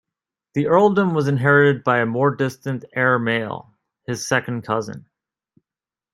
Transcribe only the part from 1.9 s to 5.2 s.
a more distant heir-male, his second cousin.